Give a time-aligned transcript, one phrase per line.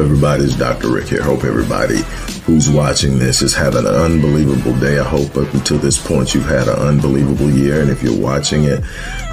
[0.00, 0.44] Everybody.
[0.44, 0.90] It's Dr.
[0.90, 1.22] Rick here.
[1.22, 1.98] Hope everybody
[2.46, 4.98] who's watching this is having an unbelievable day.
[4.98, 7.82] I hope up until this point you've had an unbelievable year.
[7.82, 8.80] And if you're watching it,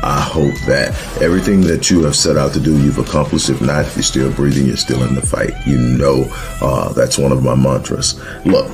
[0.03, 0.89] I hope that
[1.21, 3.49] everything that you have set out to do, you've accomplished.
[3.49, 5.53] If not, you're still breathing, you're still in the fight.
[5.65, 6.25] You know,
[6.61, 8.21] uh, that's one of my mantras.
[8.45, 8.69] Look,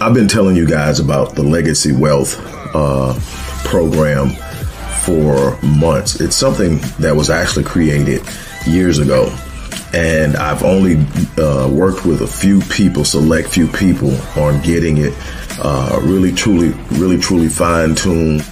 [0.00, 2.40] I've been telling you guys about the Legacy Wealth
[2.74, 3.14] uh,
[3.62, 4.30] program
[5.02, 6.20] for months.
[6.20, 8.26] It's something that was actually created
[8.66, 9.32] years ago
[9.92, 10.96] and I've only
[11.38, 15.14] uh, worked with a few people, select few people, on getting it
[15.62, 18.44] uh, really, truly, really, truly fine tuned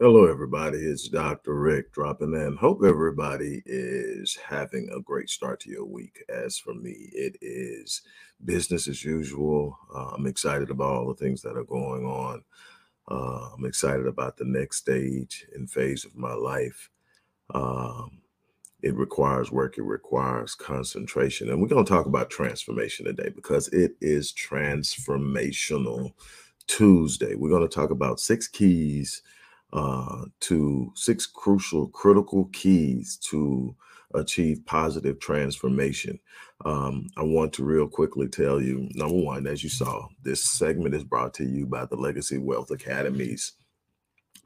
[0.00, 0.78] Hello, everybody.
[0.78, 1.54] It's Dr.
[1.54, 2.56] Rick dropping in.
[2.56, 6.22] Hope everybody is having a great start to your week.
[6.28, 8.02] As for me, it is
[8.44, 9.76] business as usual.
[9.92, 12.44] Uh, I'm excited about all the things that are going on.
[13.10, 16.90] Uh, I'm excited about the next stage and phase of my life.
[17.52, 18.20] Um,
[18.82, 21.50] it requires work, it requires concentration.
[21.50, 26.12] And we're going to talk about transformation today because it is Transformational
[26.68, 27.34] Tuesday.
[27.34, 29.22] We're going to talk about six keys
[29.72, 33.74] uh, to six crucial, critical keys to
[34.14, 36.18] achieve positive transformation.
[36.64, 40.94] Um, I want to real quickly tell you number one, as you saw, this segment
[40.94, 43.52] is brought to you by the Legacy Wealth Academy's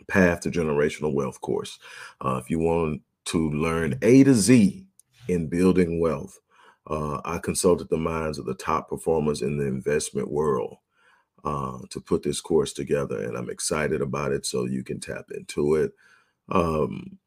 [0.09, 1.79] Path to Generational Wealth course.
[2.21, 4.85] Uh, if you want to learn A to Z
[5.29, 6.39] in building wealth,
[6.89, 10.79] uh, I consulted the minds of the top performers in the investment world
[11.45, 14.47] uh, to put this course together, and I'm excited about it.
[14.47, 15.93] So you can tap into it.
[16.49, 17.19] Um,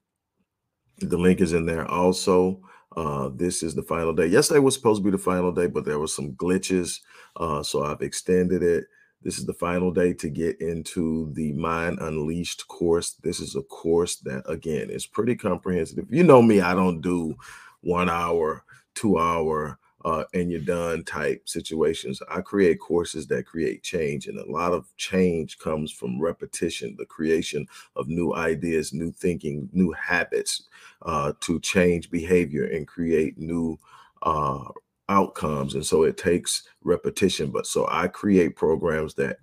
[1.00, 2.62] the link is in there also.
[2.96, 4.28] Uh, this is the final day.
[4.28, 7.02] Yesterday was supposed to be the final day, but there were some glitches,
[7.36, 8.86] uh, so I've extended it.
[9.22, 13.16] This is the final day to get into the Mind Unleashed course.
[13.24, 16.06] This is a course that, again, is pretty comprehensive.
[16.10, 17.36] You know me, I don't do
[17.82, 22.22] one hour, two hour uh, and you're done type situations.
[22.30, 27.08] I create courses that create change, and a lot of change comes from repetition, the
[27.08, 30.68] creation of new ideas, new thinking, new habits
[31.02, 33.80] uh, to change behavior and create new
[34.22, 34.66] uh,
[35.10, 35.74] outcomes.
[35.74, 37.50] And so it takes repetition.
[37.50, 39.40] But so I create programs that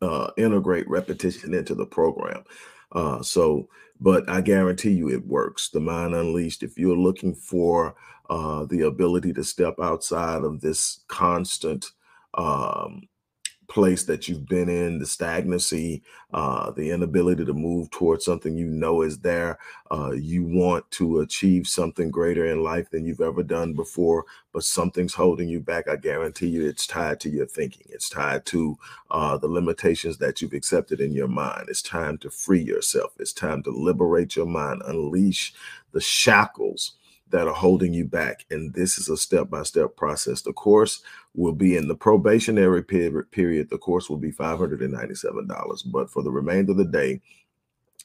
[0.00, 2.44] uh, integrate repetition into the program.
[2.92, 3.68] Uh, so,
[4.04, 5.70] but I guarantee you it works.
[5.70, 7.96] The Mind Unleashed, if you're looking for
[8.28, 11.86] uh, the ability to step outside of this constant
[12.34, 13.08] um,
[13.74, 16.00] place that you've been in, the stagnancy,
[16.32, 19.58] uh, the inability to move towards something you know is there.
[19.90, 24.62] Uh, you want to achieve something greater in life than you've ever done before, but
[24.62, 25.88] something's holding you back.
[25.88, 28.78] I guarantee you it's tied to your thinking, it's tied to
[29.10, 31.66] uh, the limitations that you've accepted in your mind.
[31.68, 35.52] It's time to free yourself, it's time to liberate your mind, unleash
[35.92, 36.92] the shackles
[37.30, 38.44] that are holding you back.
[38.50, 40.42] And this is a step by step process.
[40.42, 41.02] The course
[41.34, 43.68] will be in the probationary period.
[43.70, 45.82] The course will be $597.
[45.86, 47.20] But for the remainder of the day,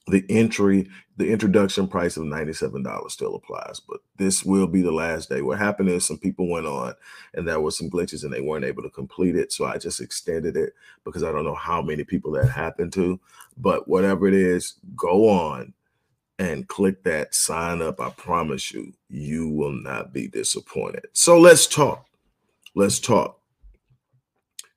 [0.07, 5.29] the entry, the introduction price of $97 still applies, but this will be the last
[5.29, 5.43] day.
[5.43, 6.95] What happened is some people went on
[7.35, 9.51] and there were some glitches and they weren't able to complete it.
[9.51, 10.73] So I just extended it
[11.03, 13.19] because I don't know how many people that happened to,
[13.55, 15.73] but whatever it is, go on
[16.39, 18.01] and click that sign up.
[18.01, 21.05] I promise you, you will not be disappointed.
[21.13, 22.08] So let's talk.
[22.75, 23.39] Let's talk.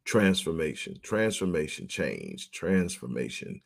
[0.04, 3.60] Transformation, transformation, change, transformation,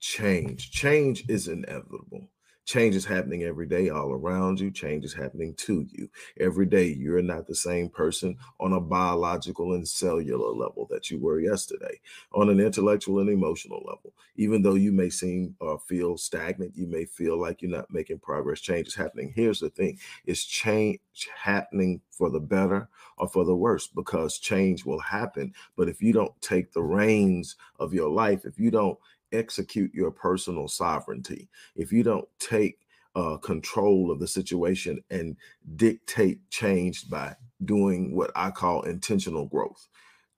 [0.00, 0.70] change.
[0.70, 2.30] Change is inevitable.
[2.64, 4.70] Change is happening every day all around you.
[4.70, 6.08] Change is happening to you.
[6.40, 11.18] Every day, you're not the same person on a biological and cellular level that you
[11.18, 12.00] were yesterday,
[12.32, 14.14] on an intellectual and emotional level.
[14.36, 18.18] Even though you may seem or feel stagnant, you may feel like you're not making
[18.18, 18.60] progress.
[18.60, 19.32] Change is happening.
[19.34, 21.00] Here's the thing is change
[21.42, 22.88] happening for the better
[23.18, 25.52] or for the worse because change will happen.
[25.76, 28.98] But if you don't take the reins of your life, if you don't
[29.34, 32.78] execute your personal sovereignty, if you don't take
[33.14, 35.36] uh, control of the situation and
[35.76, 39.88] dictate change by doing what I call intentional growth,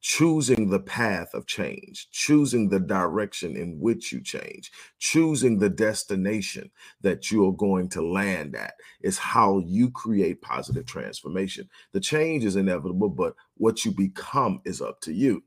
[0.01, 6.71] choosing the path of change, choosing the direction in which you change, choosing the destination
[7.01, 11.69] that you are going to land at is how you create positive transformation.
[11.93, 15.43] The change is inevitable, but what you become is up to you.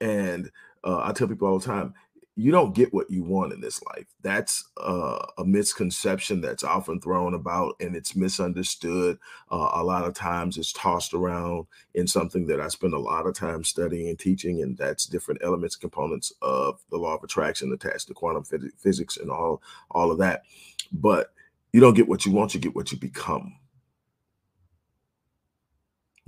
[0.00, 0.50] And
[0.84, 1.94] uh, I tell people all the time
[2.38, 4.06] you don't get what you want in this life.
[4.20, 9.18] That's uh, a misconception that's often thrown about and it's misunderstood.
[9.50, 13.26] Uh, a lot of times it's tossed around in something that I spend a lot
[13.26, 17.72] of time studying and teaching, and that's different elements, components of the law of attraction
[17.72, 18.44] attached to quantum
[18.76, 20.42] physics and all, all of that.
[20.92, 21.32] But
[21.72, 23.56] you don't get what you want, you get what you become.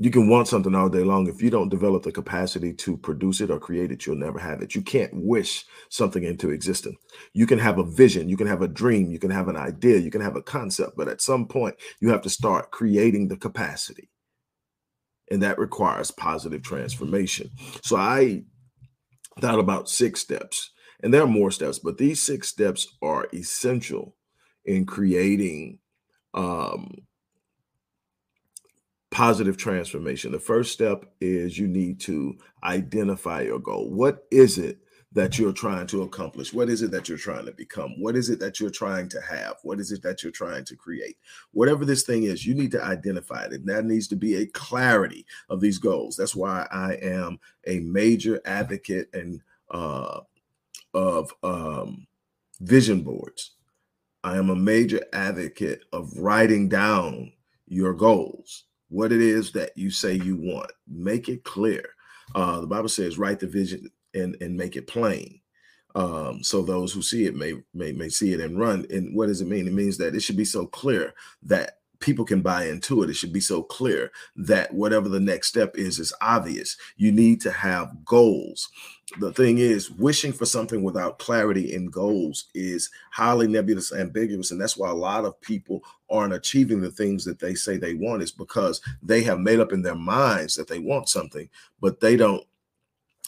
[0.01, 1.27] You can want something all day long.
[1.27, 4.63] If you don't develop the capacity to produce it or create it, you'll never have
[4.63, 4.77] it.
[4.77, 6.97] You can't wish something into existence.
[7.33, 9.99] You can have a vision, you can have a dream, you can have an idea,
[9.99, 13.37] you can have a concept, but at some point, you have to start creating the
[13.37, 14.09] capacity.
[15.33, 17.51] And that requires positive transformation.
[17.83, 18.45] So I
[19.41, 20.71] thought about six steps,
[21.03, 24.15] and there are more steps, but these six steps are essential
[24.65, 25.81] in creating
[26.35, 27.08] um,
[29.11, 30.33] positive transformation.
[30.33, 33.91] The first step is you need to identify your goal.
[33.91, 34.79] What is it
[35.13, 36.53] that you're trying to accomplish?
[36.53, 38.01] What is it that you're trying to become?
[38.01, 39.57] What is it that you're trying to have?
[39.63, 41.17] What is it that you're trying to create?
[41.53, 43.53] Whatever this thing is, you need to identify it.
[43.53, 46.17] And that needs to be a clarity of these goals.
[46.17, 49.41] That's why I am a major advocate and
[49.71, 50.21] uh,
[50.93, 52.07] of um,
[52.61, 53.53] vision boards.
[54.25, 57.33] I am a major advocate of writing down
[57.67, 60.71] your goals what it is that you say you want.
[60.87, 61.85] Make it clear.
[62.35, 65.41] Uh, the Bible says, write the vision and, and make it plain.
[65.95, 68.87] Um, so those who see it may, may may see it and run.
[68.91, 69.67] And what does it mean?
[69.67, 73.11] It means that it should be so clear that people can buy into it.
[73.11, 76.77] It should be so clear that whatever the next step is is obvious.
[76.97, 78.69] You need to have goals.
[79.21, 84.61] The thing is, wishing for something without clarity in goals is highly nebulous, ambiguous, and
[84.61, 88.23] that's why a lot of people aren't achieving the things that they say they want.
[88.23, 91.49] Is because they have made up in their minds that they want something,
[91.81, 92.45] but they don't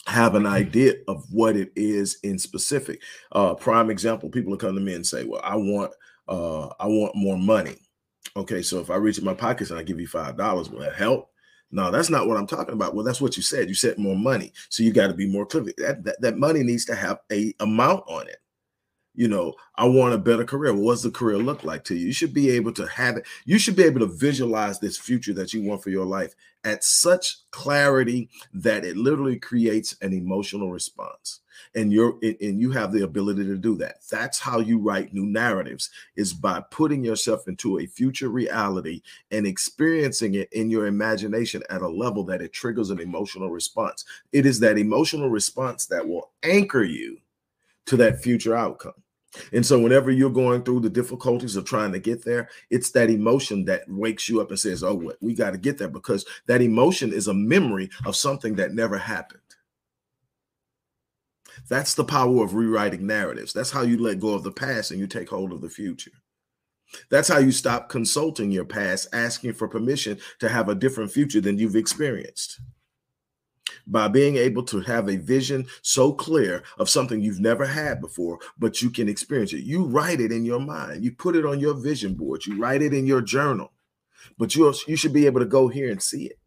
[0.06, 3.02] have an idea of what it is in specific.
[3.32, 5.92] Uh, prime example: people come to me and say, "Well, I want,
[6.28, 7.78] uh, I want more money."
[8.36, 10.80] Okay, so if I reach in my pockets and I give you five dollars, will
[10.80, 11.30] that help?
[11.72, 12.94] No, that's not what I'm talking about.
[12.94, 13.68] Well, that's what you said.
[13.68, 15.64] You said more money, so you got to be more clear.
[15.78, 18.38] That, that that money needs to have a amount on it.
[19.20, 20.72] You know, I want a better career.
[20.72, 22.06] What does the career look like to you?
[22.06, 23.26] You should be able to have it.
[23.44, 26.34] You should be able to visualize this future that you want for your life
[26.64, 31.40] at such clarity that it literally creates an emotional response
[31.74, 35.26] and you're and you have the ability to do that that's how you write new
[35.26, 41.62] narratives is by putting yourself into a future reality and experiencing it in your imagination
[41.70, 46.06] at a level that it triggers an emotional response it is that emotional response that
[46.06, 47.18] will anchor you
[47.86, 48.94] to that future outcome
[49.52, 53.10] and so, whenever you're going through the difficulties of trying to get there, it's that
[53.10, 56.62] emotion that wakes you up and says, Oh, we got to get there because that
[56.62, 59.40] emotion is a memory of something that never happened.
[61.68, 63.52] That's the power of rewriting narratives.
[63.52, 66.12] That's how you let go of the past and you take hold of the future.
[67.08, 71.40] That's how you stop consulting your past, asking for permission to have a different future
[71.40, 72.60] than you've experienced.
[73.86, 78.38] By being able to have a vision so clear of something you've never had before,
[78.58, 79.64] but you can experience it.
[79.64, 82.82] You write it in your mind, you put it on your vision board, you write
[82.82, 83.72] it in your journal,
[84.38, 86.39] but you, you should be able to go here and see it.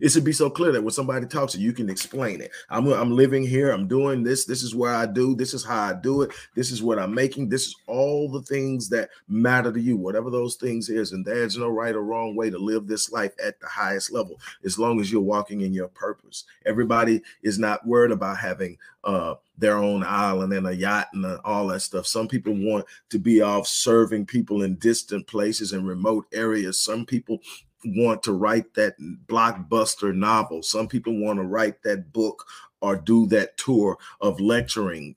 [0.00, 2.50] It should be so clear that when somebody talks to you, you can explain it.
[2.70, 3.70] I'm, I'm living here.
[3.70, 4.44] I'm doing this.
[4.44, 5.34] This is where I do.
[5.34, 6.32] This is how I do it.
[6.54, 7.48] This is what I'm making.
[7.48, 11.12] This is all the things that matter to you, whatever those things is.
[11.12, 14.38] And there's no right or wrong way to live this life at the highest level,
[14.64, 16.44] as long as you're walking in your purpose.
[16.64, 21.68] Everybody is not worried about having uh, their own island and a yacht and all
[21.68, 22.06] that stuff.
[22.06, 26.78] Some people want to be off serving people in distant places and remote areas.
[26.78, 27.40] Some people
[27.84, 28.94] want to write that
[29.26, 30.62] blockbuster novel.
[30.62, 32.44] Some people want to write that book
[32.80, 35.14] or do that tour of lecturing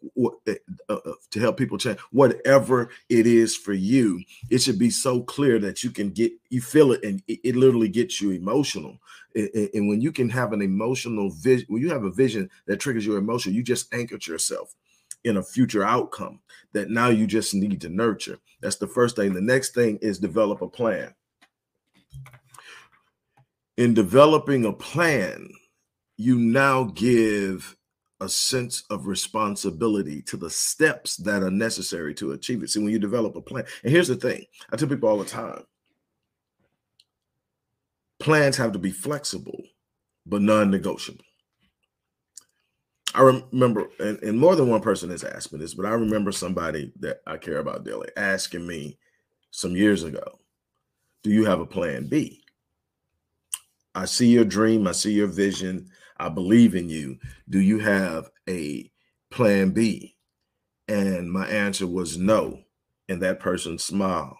[0.48, 0.56] eh,
[0.88, 2.00] uh, uh, to help people change.
[2.12, 6.62] Whatever it is for you, it should be so clear that you can get you
[6.62, 9.00] feel it and it, it literally gets you emotional.
[9.36, 13.06] And when you can have an emotional vision, when you have a vision that triggers
[13.06, 14.74] your emotion, you just anchored yourself
[15.24, 16.39] in a future outcome
[16.74, 18.39] that now you just need to nurture.
[18.62, 19.34] That's the first thing.
[19.34, 21.13] The next thing is develop a plan
[23.80, 25.50] in developing a plan,
[26.18, 27.78] you now give
[28.20, 32.70] a sense of responsibility to the steps that are necessary to achieve it.
[32.70, 35.24] See, when you develop a plan, and here's the thing I tell people all the
[35.24, 35.64] time
[38.20, 39.64] plans have to be flexible,
[40.26, 41.24] but non negotiable.
[43.16, 46.34] I remember, and, and, more than one person has asked me this, but I remember
[46.34, 49.00] somebody that I care about daily asking me
[49.52, 50.38] some years ago,
[51.24, 52.44] Do you have a plan B?
[53.96, 54.88] I see your dream.
[54.88, 55.89] I see your vision.
[56.17, 57.17] I believe in you.
[57.50, 58.91] Do you have a
[59.31, 60.15] plan B?
[60.88, 62.60] And my answer was no.
[63.08, 64.36] And that person smiled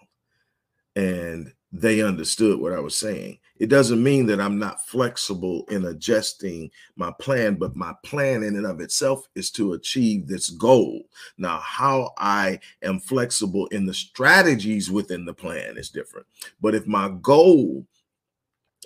[0.95, 3.37] and they understood what I was saying.
[3.59, 8.55] It doesn't mean that I'm not flexible in adjusting my plan, but my plan in
[8.55, 11.03] and of itself is to achieve this goal.
[11.37, 16.25] Now, how I am flexible in the strategies within the plan is different.
[16.61, 17.85] But if my goal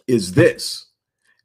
[0.08, 0.88] is this,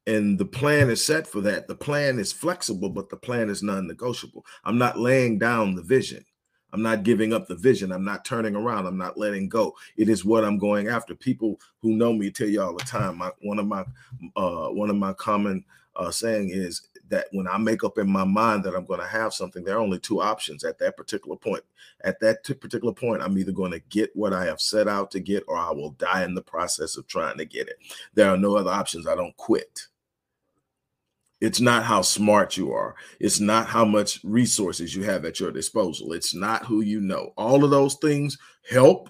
[0.06, 3.62] and the plan is set for that, the plan is flexible, but the plan is
[3.62, 4.44] non negotiable.
[4.64, 6.24] I'm not laying down the vision.
[6.72, 7.92] I'm not giving up the vision.
[7.92, 8.86] I'm not turning around.
[8.86, 9.74] I'm not letting go.
[9.96, 11.14] It is what I'm going after.
[11.14, 13.18] People who know me tell you all the time.
[13.18, 13.84] My, one of my
[14.36, 15.64] uh, one of my common
[15.96, 19.06] uh, saying is that when I make up in my mind that I'm going to
[19.06, 21.64] have something, there are only two options at that particular point.
[22.02, 25.20] At that particular point, I'm either going to get what I have set out to
[25.20, 27.78] get, or I will die in the process of trying to get it.
[28.14, 29.06] There are no other options.
[29.06, 29.86] I don't quit.
[31.40, 32.96] It's not how smart you are.
[33.20, 36.12] It's not how much resources you have at your disposal.
[36.12, 37.32] It's not who you know.
[37.36, 38.36] All of those things
[38.68, 39.08] help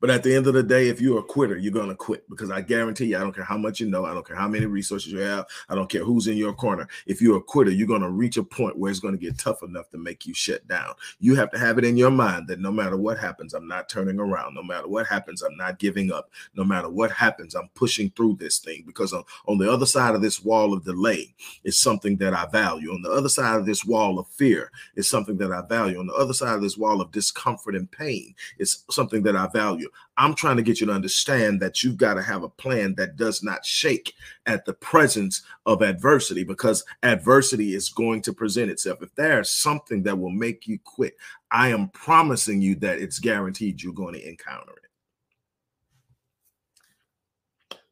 [0.00, 2.28] but at the end of the day, if you're a quitter, you're going to quit
[2.28, 4.48] because I guarantee you, I don't care how much you know, I don't care how
[4.48, 6.86] many resources you have, I don't care who's in your corner.
[7.06, 9.38] If you're a quitter, you're going to reach a point where it's going to get
[9.38, 10.92] tough enough to make you shut down.
[11.20, 13.88] You have to have it in your mind that no matter what happens, I'm not
[13.88, 14.54] turning around.
[14.54, 16.30] No matter what happens, I'm not giving up.
[16.54, 19.24] No matter what happens, I'm pushing through this thing because on,
[19.58, 22.92] the other side of this wall of delay is something that I value.
[22.92, 25.98] On the other side of this wall of fear is something that I value.
[25.98, 29.48] On the other side of this wall of discomfort and pain is something that I
[29.48, 29.77] value
[30.16, 33.16] I'm trying to get you to understand that you've got to have a plan that
[33.16, 34.14] does not shake
[34.46, 39.02] at the presence of adversity because adversity is going to present itself.
[39.02, 41.14] If there's something that will make you quit,
[41.50, 44.88] I am promising you that it's guaranteed you're going to encounter it.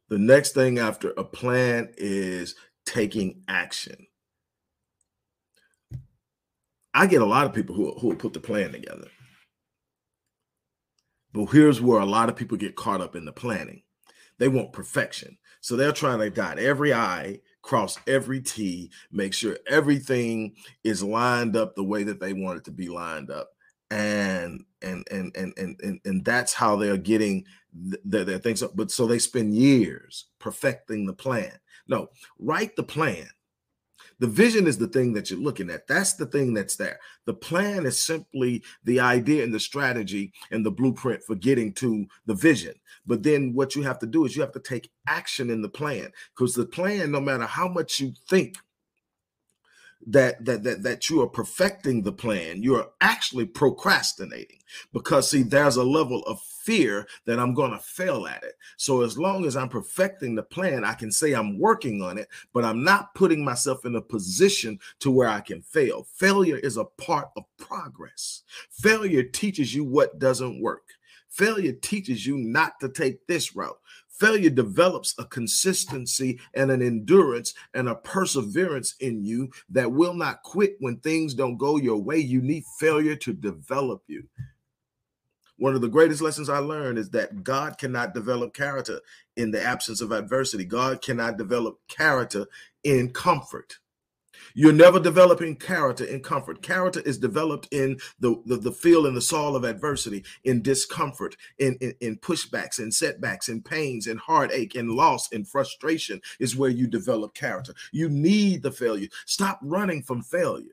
[0.09, 4.07] The next thing after a plan is taking action.
[6.93, 9.07] I get a lot of people who, who put the plan together.
[11.37, 13.83] But here's where a lot of people get caught up in the planning.
[14.39, 15.37] They want perfection.
[15.61, 21.55] So they're trying to dot every I, cross every T, make sure everything is lined
[21.55, 23.51] up the way that they want it to be lined up.
[23.91, 28.71] And and and and and and, and that's how they're getting their, their things up.
[28.75, 31.53] But so they spend years perfecting the plan.
[31.87, 33.29] No, write the plan
[34.19, 35.87] the vision is the thing that you're looking at.
[35.87, 36.99] That's the thing that's there.
[37.25, 42.05] The plan is simply the idea and the strategy and the blueprint for getting to
[42.25, 42.73] the vision.
[43.05, 45.69] But then what you have to do is you have to take action in the
[45.69, 48.57] plan because the plan, no matter how much you think
[50.07, 54.59] that that that that you are perfecting the plan you are actually procrastinating.
[54.93, 58.53] Because see there's a level of fear that i'm going to fail at it.
[58.77, 62.29] So as long as i'm perfecting the plan i can say i'm working on it
[62.53, 66.07] but i'm not putting myself in a position to where i can fail.
[66.15, 68.43] Failure is a part of progress.
[68.71, 70.83] Failure teaches you what doesn't work.
[71.27, 73.77] Failure teaches you not to take this route
[74.19, 80.41] Failure develops a consistency and an endurance and a perseverance in you that will not
[80.41, 82.17] quit when things don't go your way.
[82.17, 84.27] You need failure to develop you.
[85.57, 89.01] One of the greatest lessons I learned is that God cannot develop character
[89.35, 90.65] in the absence of adversity.
[90.65, 92.45] God cannot develop character
[92.83, 93.77] in comfort.
[94.53, 96.61] You're never developing character in comfort.
[96.61, 101.35] Character is developed in the, the, the feel and the soul of adversity, in discomfort,
[101.59, 106.55] in, in, in pushbacks, and setbacks, and pains, and heartache, and loss, and frustration is
[106.55, 107.73] where you develop character.
[107.91, 109.07] You need the failure.
[109.25, 110.65] Stop running from failure.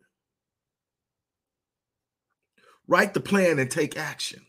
[2.87, 4.45] Write the plan and take action.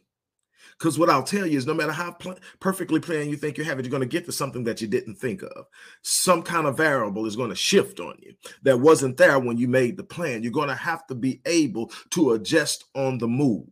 [0.77, 3.63] Because what I'll tell you is no matter how pl- perfectly planned you think you
[3.63, 5.65] have it, you're going to get to something that you didn't think of.
[6.01, 9.69] Some kind of variable is going to shift on you that wasn't there when you
[9.69, 10.43] made the plan.
[10.43, 13.67] You're going to have to be able to adjust on the move.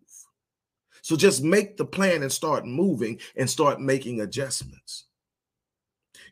[1.02, 5.08] So just make the plan and start moving and start making adjustments.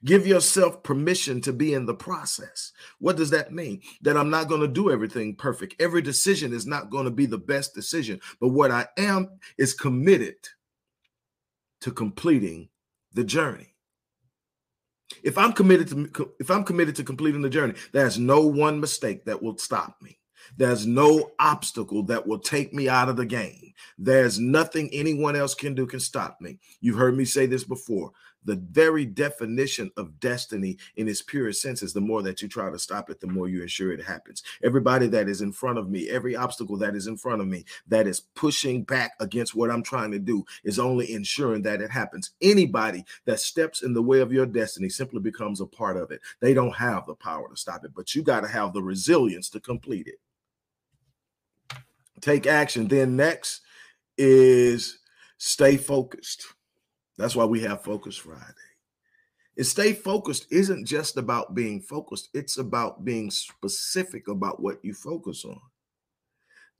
[0.05, 2.71] Give yourself permission to be in the process.
[2.99, 3.81] What does that mean?
[4.01, 5.79] That I'm not going to do everything perfect.
[5.79, 9.73] Every decision is not going to be the best decision, but what I am is
[9.73, 10.37] committed
[11.81, 12.69] to completing
[13.13, 13.67] the journey.
[15.23, 19.25] If I'm committed to if I'm committed to completing the journey, there's no one mistake
[19.25, 20.17] that will stop me.
[20.57, 23.73] There's no obstacle that will take me out of the game.
[23.97, 26.59] There's nothing anyone else can do can stop me.
[26.79, 28.11] You've heard me say this before
[28.45, 32.69] the very definition of destiny in its purest sense is the more that you try
[32.69, 34.43] to stop it, the more you ensure it happens.
[34.63, 37.65] Everybody that is in front of me, every obstacle that is in front of me
[37.87, 41.91] that is pushing back against what I'm trying to do is only ensuring that it
[41.91, 42.31] happens.
[42.41, 46.21] Anybody that steps in the way of your destiny simply becomes a part of it.
[46.39, 49.49] They don't have the power to stop it, but you got to have the resilience
[49.49, 50.19] to complete it.
[52.21, 52.87] take action.
[52.87, 53.61] Then next
[54.17, 54.99] is
[55.37, 56.45] stay focused.
[57.17, 58.41] That's why we have Focus Friday.
[59.57, 64.93] And stay focused isn't just about being focused, it's about being specific about what you
[64.93, 65.59] focus on.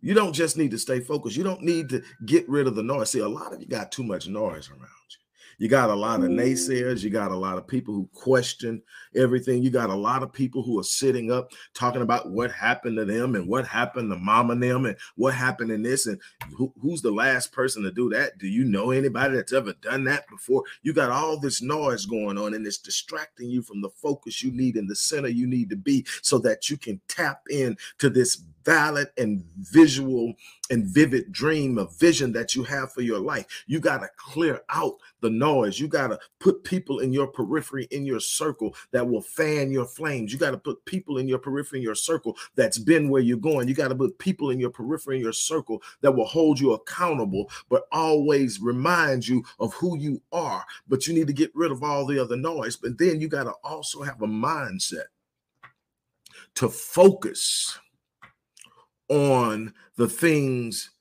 [0.02, 1.38] You don't just need to stay focused.
[1.38, 3.12] You don't need to get rid of the noise.
[3.12, 5.21] See, a lot of you got too much noise around you.
[5.58, 6.39] You got a lot of mm-hmm.
[6.39, 7.03] naysayers.
[7.03, 8.81] You got a lot of people who question
[9.15, 9.63] everything.
[9.63, 13.05] You got a lot of people who are sitting up talking about what happened to
[13.05, 16.20] them and what happened to mom and them and what happened in this and
[16.55, 18.38] who, who's the last person to do that.
[18.38, 20.63] Do you know anybody that's ever done that before?
[20.84, 24.51] You got all this noise going on and it's distracting you from the focus you
[24.51, 28.10] need in the center you need to be so that you can tap in to
[28.10, 30.34] this valid and visual
[30.72, 33.46] and vivid dream, a vision that you have for your life.
[33.68, 35.80] You got to clear out the noise.
[35.80, 39.86] You got to put people in your periphery, in your circle that will fan your
[39.86, 40.32] flames.
[40.32, 43.38] You got to put people in your periphery, in your circle that's been where you're
[43.38, 43.68] going.
[43.68, 46.74] You got to put people in your periphery, in your circle that will hold you
[46.74, 50.66] accountable, but always remind you of who you are.
[50.88, 52.78] But you need to get rid of all the other noise.
[52.78, 55.06] But then you got to also have a mindset
[56.56, 57.78] to focus
[59.12, 60.91] on the things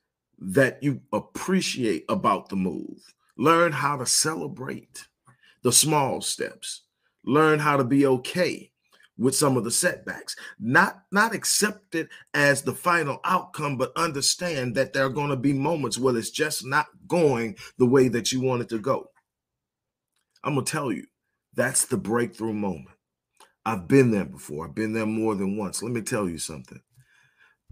[0.40, 3.14] that you appreciate about the move.
[3.38, 5.06] Learn how to celebrate
[5.62, 6.82] the small steps.
[7.24, 8.72] Learn how to be okay
[9.16, 10.34] with some of the setbacks.
[10.58, 15.36] Not not accept it as the final outcome, but understand that there are going to
[15.36, 19.10] be moments where it's just not going the way that you want it to go.
[20.42, 21.04] I'm going to tell you,
[21.54, 22.96] that's the breakthrough moment.
[23.64, 24.66] I've been there before.
[24.66, 25.82] I've been there more than once.
[25.82, 26.80] Let me tell you something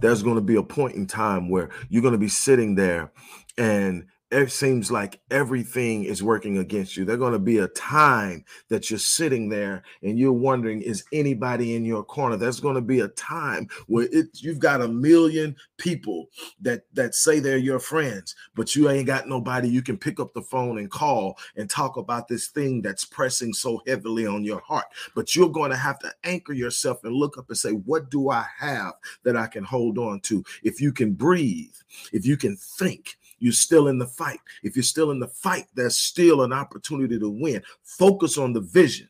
[0.01, 3.13] there's going to be a point in time where you're going to be sitting there
[3.57, 7.05] and it seems like everything is working against you.
[7.05, 11.75] There's going to be a time that you're sitting there and you're wondering, is anybody
[11.75, 12.37] in your corner?
[12.37, 16.27] There's going to be a time where it, you've got a million people
[16.61, 20.35] that that say they're your friends, but you ain't got nobody you can pick up
[20.35, 24.61] the phone and call and talk about this thing that's pressing so heavily on your
[24.61, 24.87] heart.
[25.15, 28.29] But you're going to have to anchor yourself and look up and say, what do
[28.29, 30.45] I have that I can hold on to?
[30.63, 31.75] If you can breathe,
[32.13, 34.41] if you can think, you're still in the fight.
[34.63, 37.63] If you're still in the fight, there's still an opportunity to win.
[37.83, 39.09] Focus on the vision.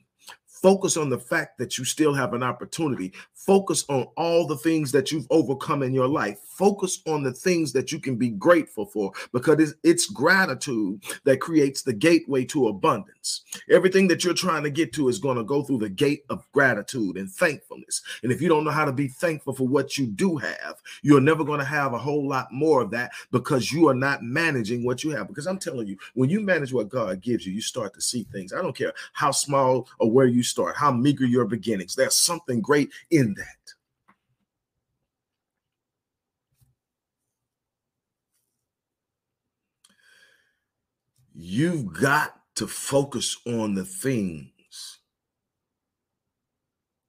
[0.60, 3.12] Focus on the fact that you still have an opportunity.
[3.34, 6.40] Focus on all the things that you've overcome in your life.
[6.40, 11.40] Focus on the things that you can be grateful for because it's, it's, gratitude that
[11.40, 13.42] creates the gateway to abundance.
[13.70, 16.50] Everything that you're trying to get to is going to go through the gate of
[16.52, 18.02] gratitude and thankfulness.
[18.22, 21.20] And if you don't know how to be thankful for what you do have, you're
[21.20, 24.84] never going to have a whole lot more of that because you are not managing
[24.84, 25.28] what you have.
[25.28, 28.24] Because I'm telling you, when you manage what God gives you, you start to see
[28.32, 28.52] things.
[28.52, 31.94] I don't care how small or where you start, how meager your beginnings.
[31.94, 33.74] There's something great in that.
[41.34, 44.98] You've got to focus on the things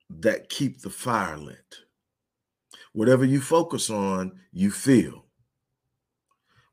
[0.09, 1.77] that keep the fire lit.
[2.93, 5.25] Whatever you focus on, you feel.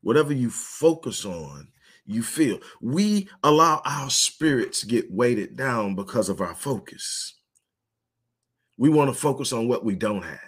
[0.01, 1.69] Whatever you focus on,
[2.07, 2.59] you feel.
[2.81, 7.35] We allow our spirits get weighted down because of our focus.
[8.77, 10.39] We want to focus on what we don't have.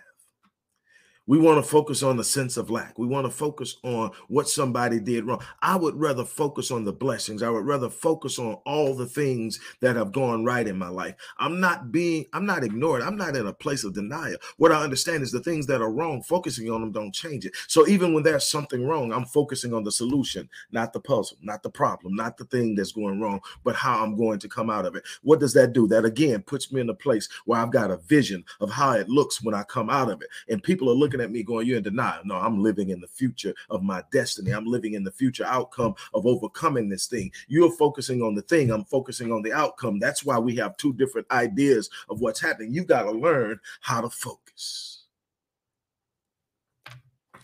[1.29, 2.97] We want to focus on the sense of lack.
[2.97, 5.43] We want to focus on what somebody did wrong.
[5.61, 7.43] I would rather focus on the blessings.
[7.43, 11.13] I would rather focus on all the things that have gone right in my life.
[11.37, 13.03] I'm not being, I'm not ignored.
[13.03, 14.37] I'm not in a place of denial.
[14.57, 17.53] What I understand is the things that are wrong, focusing on them don't change it.
[17.67, 21.61] So even when there's something wrong, I'm focusing on the solution, not the puzzle, not
[21.61, 24.87] the problem, not the thing that's going wrong, but how I'm going to come out
[24.87, 25.03] of it.
[25.21, 25.87] What does that do?
[25.87, 29.09] That again puts me in a place where I've got a vision of how it
[29.09, 30.29] looks when I come out of it.
[30.49, 32.21] And people are looking looking at me going, You're in denial.
[32.23, 34.51] No, I'm living in the future of my destiny.
[34.51, 37.31] I'm living in the future outcome of overcoming this thing.
[37.47, 39.99] You're focusing on the thing, I'm focusing on the outcome.
[39.99, 42.73] That's why we have two different ideas of what's happening.
[42.73, 45.03] You got to learn how to focus.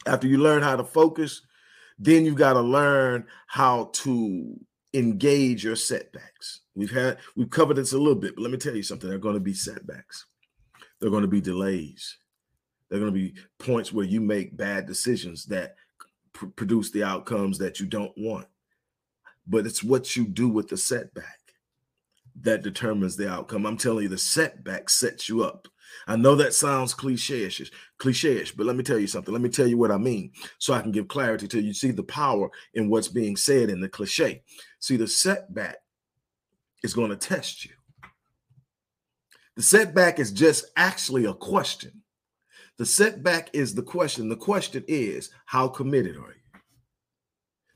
[0.08, 1.42] After you learn how to focus,
[1.98, 4.60] then you got to learn how to
[4.94, 6.62] engage your setbacks.
[6.76, 9.10] We've had we've covered this a little bit, but let me tell you something.
[9.10, 10.26] There are going to be setbacks.
[11.00, 12.18] There are going to be delays.
[12.96, 15.76] There are going to be points where you make bad decisions that
[16.32, 18.48] pr- produce the outcomes that you don't want.
[19.46, 21.40] But it's what you do with the setback
[22.40, 23.66] that determines the outcome.
[23.66, 25.68] I'm telling you, the setback sets you up.
[26.08, 29.34] I know that sounds cliche-ish, cliche-ish, but let me tell you something.
[29.34, 31.74] Let me tell you what I mean so I can give clarity to you.
[31.74, 34.42] See the power in what's being said in the cliche.
[34.80, 35.80] See, the setback
[36.82, 37.72] is going to test you.
[39.58, 42.02] The setback is just actually a question
[42.78, 44.28] The setback is the question.
[44.28, 46.60] The question is, how committed are you?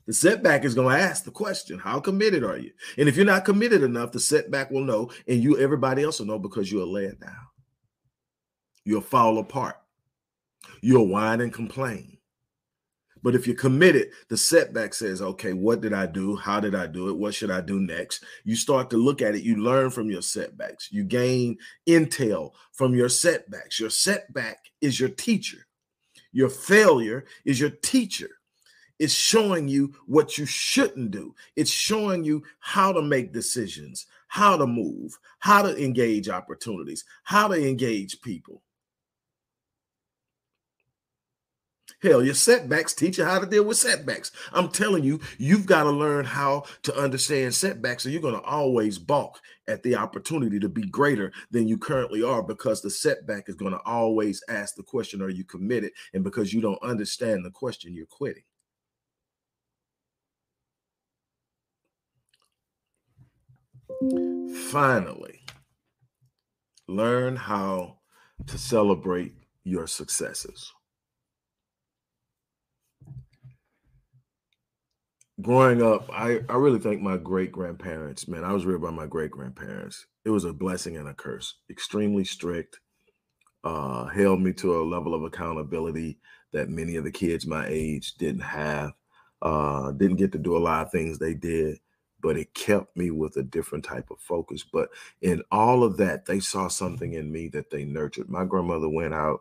[0.06, 2.72] The setback is going to ask the question, how committed are you?
[2.98, 6.26] And if you're not committed enough, the setback will know, and you everybody else will
[6.26, 7.46] know because you'll lay it down.
[8.84, 9.76] You'll fall apart.
[10.80, 12.18] You'll whine and complain.
[13.22, 16.36] But if you're committed, the setback says, okay, what did I do?
[16.36, 17.16] How did I do it?
[17.16, 18.24] What should I do next?
[18.44, 19.42] You start to look at it.
[19.42, 20.88] You learn from your setbacks.
[20.90, 23.78] You gain intel from your setbacks.
[23.78, 25.66] Your setback is your teacher.
[26.32, 28.30] Your failure is your teacher.
[28.98, 31.34] It's showing you what you shouldn't do.
[31.56, 37.48] It's showing you how to make decisions, how to move, how to engage opportunities, how
[37.48, 38.62] to engage people.
[42.02, 44.32] Hell, your setbacks teach you how to deal with setbacks.
[44.52, 48.46] I'm telling you, you've got to learn how to understand setbacks, or you're going to
[48.46, 53.50] always balk at the opportunity to be greater than you currently are because the setback
[53.50, 55.92] is going to always ask the question, Are you committed?
[56.14, 58.44] And because you don't understand the question, you're quitting.
[64.70, 65.42] Finally,
[66.88, 67.98] learn how
[68.46, 69.34] to celebrate
[69.64, 70.72] your successes.
[75.42, 78.28] Growing up, I, I really thank my great grandparents.
[78.28, 80.06] Man, I was reared by my great grandparents.
[80.24, 81.54] It was a blessing and a curse.
[81.70, 82.80] Extremely strict,
[83.64, 86.18] uh, held me to a level of accountability
[86.52, 88.92] that many of the kids my age didn't have.
[89.42, 91.78] Uh, didn't get to do a lot of things they did,
[92.20, 94.62] but it kept me with a different type of focus.
[94.70, 94.90] But
[95.22, 98.28] in all of that, they saw something in me that they nurtured.
[98.28, 99.40] My grandmother went out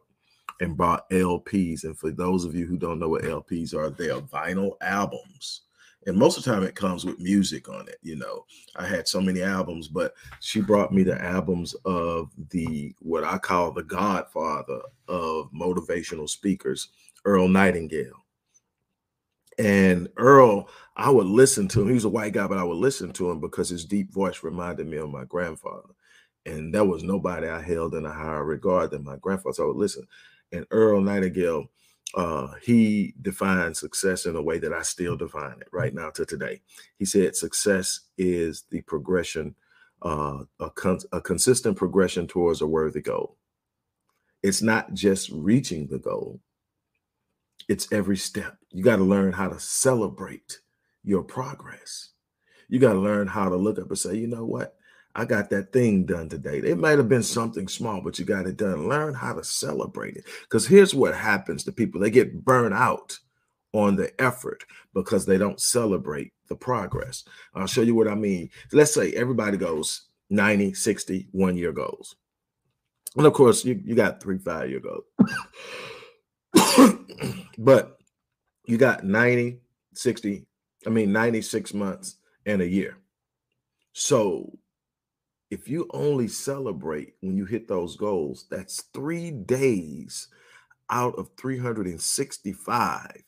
[0.62, 1.84] and bought LPs.
[1.84, 5.62] And for those of you who don't know what LPs are, they are vinyl albums
[6.08, 8.46] and most of the time it comes with music on it you know.
[8.76, 13.38] I had so many albums but she brought me the albums of the what i
[13.38, 16.90] call the godfather of motivational speakers
[17.26, 18.26] earl nightingale.
[19.58, 21.88] And earl i would listen to him.
[21.88, 24.44] He was a white guy but i would listen to him because his deep voice
[24.44, 25.90] reminded me of my grandfather.
[26.46, 29.68] And there was nobody i held in a higher regard than my grandfather so i
[29.68, 30.08] would listen.
[30.52, 31.68] And earl nightingale
[32.16, 36.26] uh, he defined success in a way that I still define it right now to
[36.26, 36.62] today.
[36.98, 39.56] He said success is the progression,
[40.02, 43.38] uh, a, con- a consistent progression towards a worthy goal.
[44.42, 46.40] It's not just reaching the goal,
[47.68, 48.58] it's every step.
[48.72, 50.60] You got to learn how to celebrate
[51.04, 52.10] your progress.
[52.70, 54.79] You got to learn how to look up and say, you know what?
[55.20, 56.60] I got that thing done today.
[56.60, 58.88] It might have been something small, but you got it done.
[58.88, 60.24] Learn how to celebrate it.
[60.44, 63.20] Because here's what happens to people they get burned out
[63.74, 67.26] on the effort because they don't celebrate the progress.
[67.54, 68.50] I'll show you what I mean.
[68.72, 72.16] Let's say everybody goes 90, 60, one year goals.
[73.18, 75.04] And of course, you, you got three five year goals.
[77.58, 77.98] but
[78.66, 79.60] you got 90,
[79.96, 80.46] 60,
[80.88, 82.98] I mean, 96 months and a year.
[83.92, 84.58] So
[85.52, 90.28] if you only celebrate when you hit those goals, that's three days
[90.90, 93.24] out of 365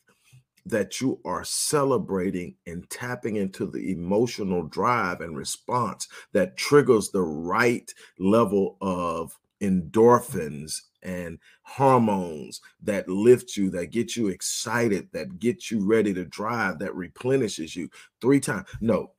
[0.64, 7.22] that you are celebrating and tapping into the emotional drive and response that triggers the
[7.22, 15.70] right level of endorphins and hormones that lift you, that get you excited, that get
[15.70, 17.88] you ready to drive, that replenishes you
[18.20, 18.68] three times.
[18.80, 19.10] No,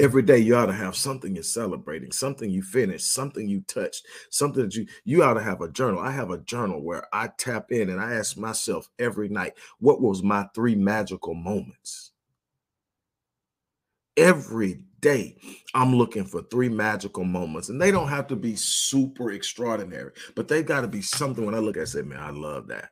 [0.00, 4.06] every day you ought to have something you're celebrating something you finished something you touched
[4.30, 6.00] something that you you ought to have a journal.
[6.00, 10.00] I have a journal where i tap in and i ask myself every night what
[10.00, 12.12] was my three magical moments?
[14.16, 15.36] Every day
[15.74, 20.48] i'm looking for three magical moments and they don't have to be super extraordinary but
[20.48, 22.68] they've got to be something when i look at it, I say man i love
[22.68, 22.90] that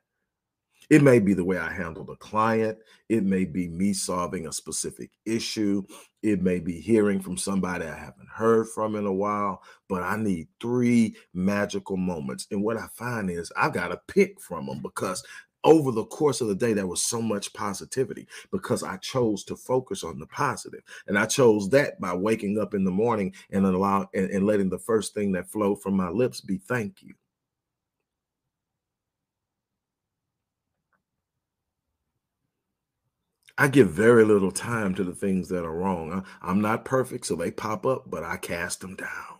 [0.90, 2.78] it may be the way I handled a client.
[3.08, 5.84] It may be me solving a specific issue.
[6.22, 10.16] It may be hearing from somebody I haven't heard from in a while, but I
[10.16, 12.48] need three magical moments.
[12.50, 15.22] And what I find is I've got to pick from them because
[15.62, 19.56] over the course of the day, there was so much positivity because I chose to
[19.56, 20.80] focus on the positive.
[21.06, 24.70] And I chose that by waking up in the morning and allow and, and letting
[24.70, 27.14] the first thing that flowed from my lips be thank you.
[33.60, 36.24] I give very little time to the things that are wrong.
[36.40, 39.38] I, am not perfect, so they pop up, but I cast them down.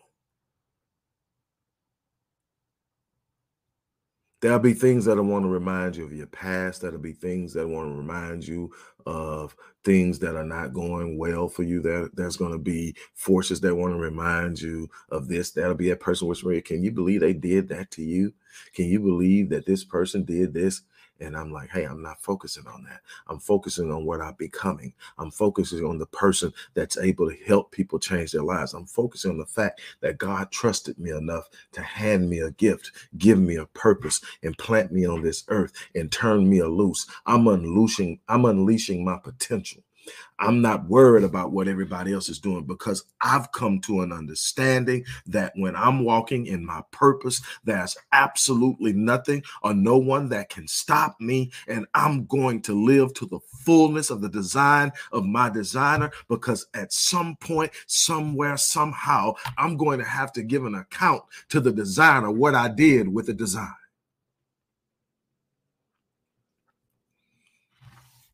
[4.43, 6.83] There'll be things that I want to remind you of your past.
[6.83, 8.71] That'll be things that want to remind you
[9.07, 11.81] of things that are not going well for you.
[11.81, 15.51] There, there's going to be forces that want to remind you of this.
[15.53, 18.35] That'll be a person whispering, Can you believe they did that to you?
[18.75, 20.83] Can you believe that this person did this?
[21.21, 23.01] And I'm like, hey, I'm not focusing on that.
[23.29, 24.95] I'm focusing on what I'm becoming.
[25.19, 28.75] I'm focusing on the person that's able to help people change their lives.
[28.75, 32.93] I'm focusing on the fact that God trusted me enough to hand me a gift,
[33.19, 37.07] give me a purpose, and plant me on this earth and turn me loose.
[37.27, 39.83] I'm unleashing, I'm unleashing my potential.
[40.39, 45.05] I'm not worried about what everybody else is doing because I've come to an understanding
[45.27, 50.67] that when I'm walking in my purpose, there's absolutely nothing or no one that can
[50.67, 51.51] stop me.
[51.69, 56.67] And I'm going to live to the fullness of the design of my designer because
[56.75, 61.73] at some point, somewhere, somehow, I'm going to have to give an account to the
[61.73, 63.75] designer what I did with the design.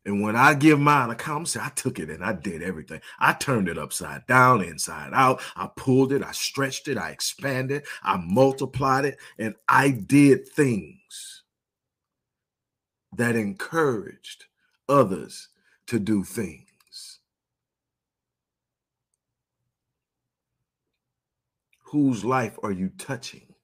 [0.07, 3.01] And when I give mine account, say I took it and I did everything.
[3.19, 5.41] I turned it upside down, inside out.
[5.57, 11.43] I pulled it, I stretched it, I expanded, I multiplied it, and I did things
[13.17, 14.45] that encouraged
[14.87, 15.49] others
[15.87, 17.19] to do things.
[21.83, 23.55] Whose life are you touching?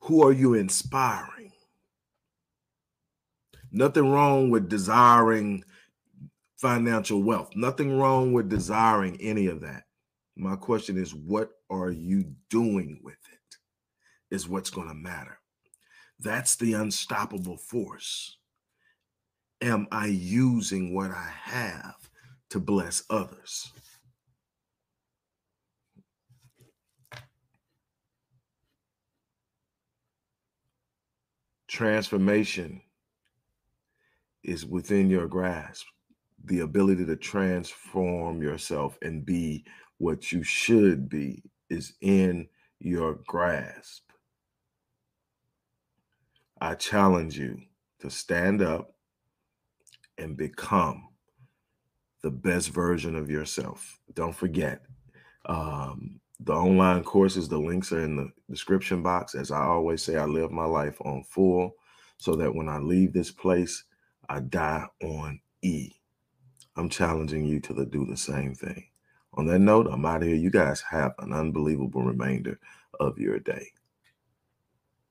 [0.00, 1.51] Who are you inspiring?
[3.72, 5.64] Nothing wrong with desiring
[6.58, 7.50] financial wealth.
[7.56, 9.84] Nothing wrong with desiring any of that.
[10.36, 14.34] My question is, what are you doing with it?
[14.34, 15.38] Is what's going to matter.
[16.20, 18.36] That's the unstoppable force.
[19.62, 21.96] Am I using what I have
[22.50, 23.72] to bless others?
[31.68, 32.82] Transformation
[34.42, 35.86] is within your grasp
[36.44, 39.64] the ability to transform yourself and be
[39.98, 42.48] what you should be is in
[42.80, 44.02] your grasp.
[46.60, 47.60] I challenge you
[48.00, 48.94] to stand up
[50.18, 51.08] and become
[52.22, 53.98] the best version of yourself.
[54.14, 54.82] Don't forget,
[55.46, 59.34] um, the online courses, the links are in the description box.
[59.34, 61.72] As I always say, I live my life on full
[62.18, 63.84] so that when I leave this place,
[64.32, 65.92] I die on E.
[66.76, 68.86] I'm challenging you to do the same thing.
[69.34, 70.36] On that note, I'm out of here.
[70.36, 72.58] You guys have an unbelievable remainder
[72.98, 73.68] of your day.